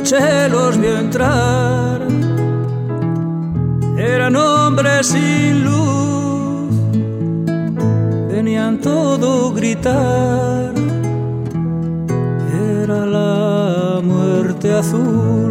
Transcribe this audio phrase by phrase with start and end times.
[0.00, 2.00] noche los vio entrar.
[3.98, 6.70] Eran hombres sin luz,
[8.32, 10.72] venían todo gritar.
[12.82, 15.49] Era la muerte azul.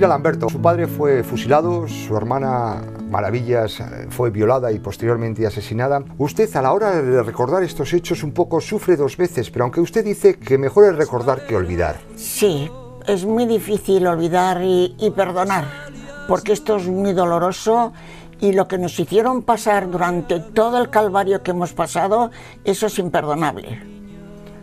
[0.00, 6.02] Lamberto, su padre fue fusilado, su hermana Maravillas eh, fue violada y posteriormente asesinada.
[6.18, 9.80] Usted a la hora de recordar estos hechos un poco sufre dos veces, pero aunque
[9.80, 11.96] usted dice que mejor es recordar que olvidar.
[12.16, 12.68] Sí,
[13.06, 15.64] es muy difícil olvidar y perdonar,
[16.28, 17.92] porque esto es muy doloroso
[18.40, 22.30] y lo que nos hicieron pasar durante todo el calvario que hemos pasado,
[22.64, 23.93] eso es imperdonable.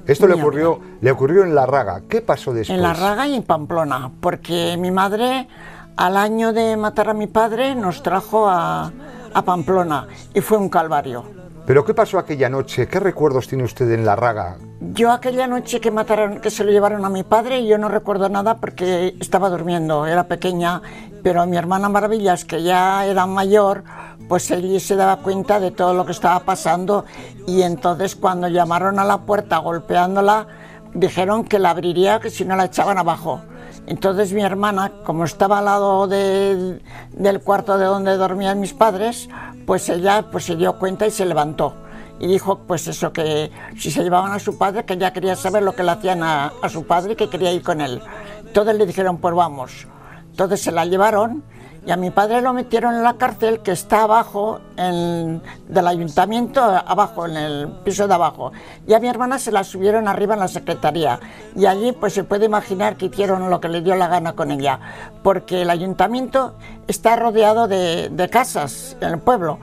[0.06, 2.02] Esto le ocurrió, le ocurrió en La Raga.
[2.10, 2.76] ¿Qué pasó después?
[2.76, 5.48] En La Raga y en Pamplona, porque mi madre
[5.96, 8.92] al año de matar a mi padre nos trajo a,
[9.34, 11.24] a Pamplona y fue un calvario.
[11.66, 12.88] ¿Pero qué pasó aquella noche?
[12.88, 14.58] ¿Qué recuerdos tiene usted en La Raga?
[14.94, 18.30] Yo aquella noche que mataron, que se lo llevaron a mi padre, yo no recuerdo
[18.30, 20.82] nada porque estaba durmiendo, era pequeña,
[21.22, 23.84] pero mi hermana Maravillas, que ya era mayor,
[24.32, 27.04] pues ella se daba cuenta de todo lo que estaba pasando
[27.48, 30.48] y entonces cuando llamaron a la puerta golpeándola,
[30.94, 33.42] dijeron que la abriría, que si no la echaban abajo.
[33.88, 39.28] Entonces mi hermana, como estaba al lado de- del cuarto de donde dormían mis padres,
[39.68, 41.74] pues ella pues se dio cuenta y se levantó.
[42.18, 45.62] Y dijo pues eso, que si se llevaban a su padre, que ella quería saber
[45.62, 48.02] lo que le hacían a, a su padre y que quería ir con él.
[48.48, 49.88] Entonces le dijeron pues vamos.
[50.30, 51.44] Entonces se la llevaron
[51.86, 56.62] y a mi padre lo metieron en la cárcel que está abajo en- del ayuntamiento,
[56.64, 58.52] abajo, en el piso de abajo.
[58.86, 61.20] Y a mi hermana se la subieron arriba en la secretaría.
[61.56, 64.52] Y allí pues se puede imaginar que hicieron lo que le dio la gana con
[64.52, 64.80] ella.
[65.24, 66.54] Porque el ayuntamiento
[66.88, 69.58] está rodeado de, de casas en el pueblo.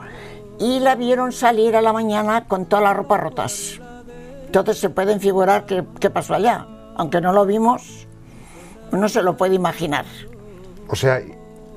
[0.59, 3.79] Y la vieron salir a la mañana con todas las ropas rotas.
[4.45, 6.67] Entonces se pueden figurar qué, qué pasó allá.
[6.97, 8.07] Aunque no lo vimos,
[8.91, 10.03] uno se lo puede imaginar.
[10.89, 11.21] O sea,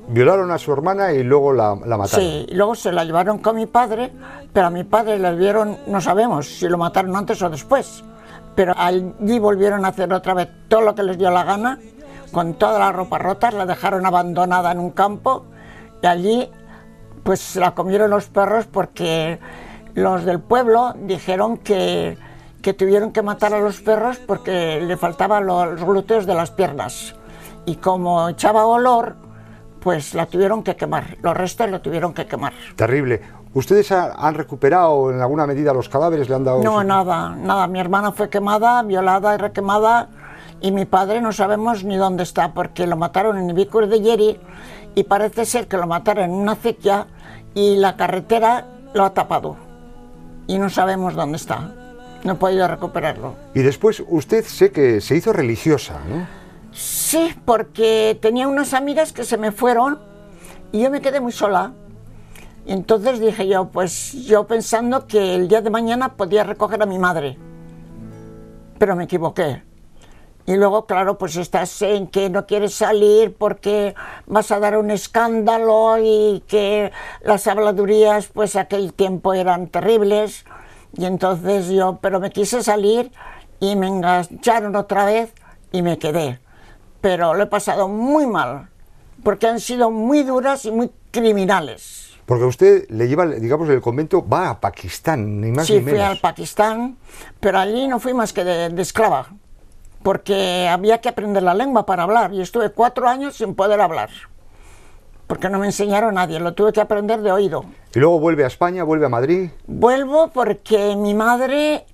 [0.08, 2.24] violaron a su hermana y luego la, la mataron.
[2.26, 4.12] Sí, luego se la llevaron con mi padre,
[4.52, 8.04] pero a mi padre le vieron, no sabemos si lo mataron antes o después,
[8.54, 11.78] pero allí volvieron a hacer otra vez todo lo que les dio la gana,
[12.32, 15.44] con todas las ropas rotas, la dejaron abandonada en un campo
[16.02, 16.50] y allí
[17.22, 19.38] pues se la comieron los perros porque
[19.94, 22.18] los del pueblo dijeron que,
[22.62, 27.14] que tuvieron que matar a los perros porque le faltaban los glúteos de las piernas.
[27.64, 29.14] Y como echaba olor,
[29.82, 31.16] pues la tuvieron que quemar.
[31.22, 32.52] Los restos la tuvieron que quemar.
[32.76, 33.20] Terrible.
[33.54, 36.28] ¿Ustedes ha- han recuperado en alguna medida los cadáveres?
[36.28, 37.66] ¿Le han dado No, su- nada, nada.
[37.66, 40.08] Mi hermana fue quemada, violada y requemada.
[40.60, 44.40] Y mi padre no sabemos ni dónde está, porque lo mataron en Ibicur de Yeri
[44.94, 47.06] y parece ser que lo mataron en una acequia
[47.54, 49.56] y la carretera lo ha tapado.
[50.46, 51.72] Y no sabemos dónde está.
[52.24, 53.34] No he podido recuperarlo.
[53.54, 56.41] Y después usted sé que se hizo religiosa, ¿no?
[56.72, 60.00] Sí, porque tenía unas amigas que se me fueron
[60.72, 61.74] y yo me quedé muy sola.
[62.64, 66.86] Y entonces dije yo, pues yo pensando que el día de mañana podía recoger a
[66.86, 67.36] mi madre.
[68.78, 69.62] Pero me equivoqué.
[70.44, 73.94] Y luego, claro, pues estás en que no quieres salir porque
[74.26, 76.90] vas a dar un escándalo y que
[77.22, 80.44] las habladurías, pues aquel tiempo eran terribles.
[80.96, 83.12] Y entonces yo, pero me quise salir
[83.60, 85.32] y me engancharon otra vez
[85.70, 86.41] y me quedé.
[87.02, 88.70] Pero lo he pasado muy mal,
[89.22, 92.16] porque han sido muy duras y muy criminales.
[92.24, 95.92] Porque usted le lleva, digamos, el convento, va a Pakistán, ni más Sí, ni fui
[95.92, 96.06] menos.
[96.08, 96.96] al Pakistán,
[97.40, 99.26] pero allí no fui más que de, de esclava,
[100.02, 104.08] porque había que aprender la lengua para hablar y estuve cuatro años sin poder hablar,
[105.26, 107.64] porque no me enseñaron nadie, lo tuve que aprender de oído.
[107.94, 109.50] Y luego vuelve a España, vuelve a Madrid.
[109.66, 111.84] Vuelvo porque mi madre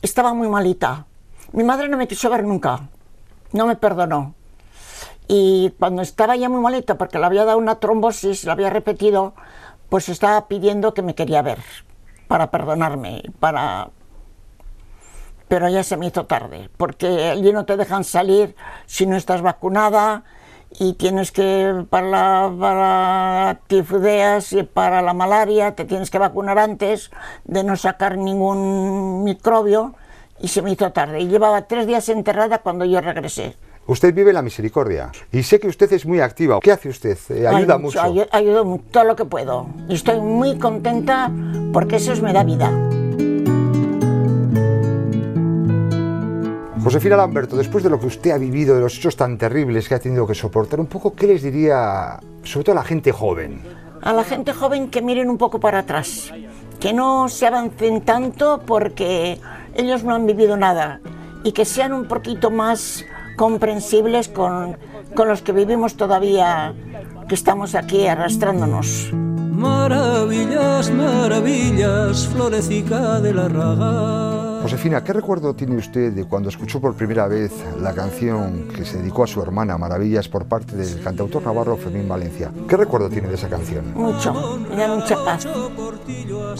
[0.00, 1.06] estaba muy malita.
[1.52, 2.88] Mi madre no me quiso ver nunca,
[3.52, 4.34] no me perdonó.
[5.28, 9.34] Y cuando estaba ya muy malita, porque le había dado una trombosis, la había repetido,
[9.88, 11.58] pues estaba pidiendo que me quería ver
[12.26, 13.90] para perdonarme, para...
[15.48, 18.54] Pero ya se me hizo tarde, porque allí no te dejan salir
[18.86, 20.24] si no estás vacunada
[20.78, 26.58] y tienes que, para la, para tifoideas y para la malaria, te tienes que vacunar
[26.58, 27.10] antes
[27.44, 29.94] de no sacar ningún microbio
[30.42, 31.20] y se me hizo tarde.
[31.20, 33.56] Y llevaba tres días enterrada cuando yo regresé.
[33.86, 35.10] Usted vive la misericordia.
[35.32, 36.60] Y sé que usted es muy activa.
[36.60, 37.18] ¿Qué hace usted?
[37.30, 37.98] Eh, ayuda Ay, mucho.
[38.00, 39.66] ayu- ayudo todo lo que puedo.
[39.88, 41.30] Y estoy muy contenta
[41.72, 42.70] porque eso es me da vida.
[46.82, 49.94] Josefina Lamberto, después de lo que usted ha vivido, de los hechos tan terribles que
[49.96, 53.60] ha tenido que soportar, un poco, ¿qué les diría, sobre todo a la gente joven?
[54.00, 56.32] A la gente joven que miren un poco para atrás,
[56.78, 59.38] que no se avancen tanto porque
[59.74, 61.00] ellos no han vivido nada
[61.44, 63.04] y que sean un poquito más
[63.36, 64.76] comprensibles con,
[65.14, 66.74] con los que vivimos todavía,
[67.28, 69.10] que estamos aquí arrastrándonos.
[69.12, 74.60] Maravillas, maravillas, florecica de la raga.
[74.62, 78.98] Josefina, ¿qué recuerdo tiene usted de cuando escuchó por primera vez la canción que se
[78.98, 82.50] dedicó a su hermana Maravillas por parte del cantautor navarro Fermín Valencia?
[82.68, 83.94] ¿Qué recuerdo tiene de esa canción?
[83.94, 85.46] Mucho, me da mucha paz.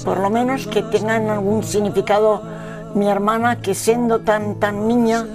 [0.03, 2.43] Por lo menos que tengan algún significado
[2.95, 5.27] mi hermana que siendo tan, tan niña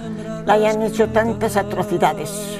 [0.46, 2.58] la hayan hecho tantas atrocidades.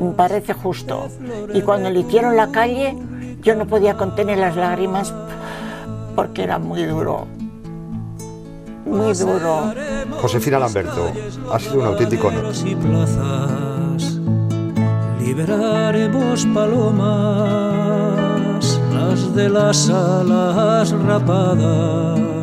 [0.00, 1.08] Me parece justo.
[1.52, 2.96] Y cuando le hicieron la calle,
[3.42, 5.12] yo no podía contener las lágrimas
[6.14, 7.26] porque era muy duro.
[8.84, 9.72] Muy duro.
[10.20, 11.12] Josefina Lamberto,
[11.52, 12.54] ha sido un auténtico honor.
[12.64, 14.18] y plazas,
[15.20, 17.50] liberaremos palomas,
[18.92, 22.37] las de las alas rapadas.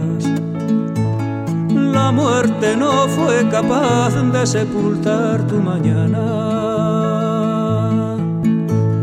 [2.06, 6.25] La muerte no fue capaz de sepultar tu mañana,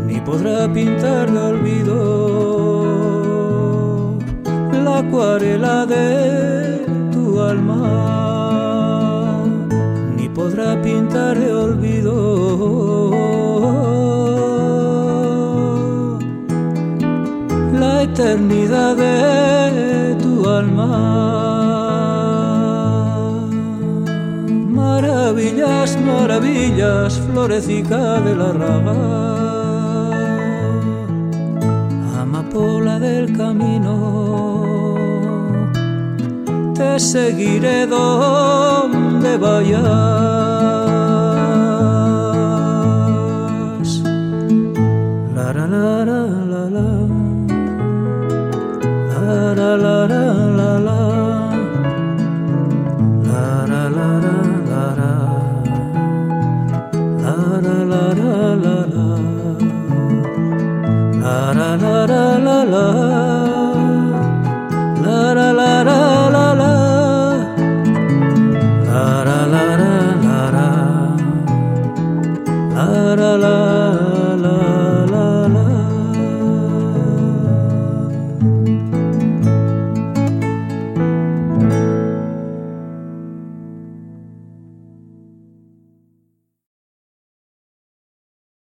[0.07, 1.97] ni podrá pintar de olvido
[4.85, 7.83] la acuarela de tu alma,
[10.15, 13.11] ni podrá pintar de olvido
[17.73, 21.52] la eternidad de tu alma.
[25.97, 28.93] Maravillas, florecica de la raga,
[32.21, 34.73] amapola del camino
[36.73, 40.82] te seguiré donde vayas.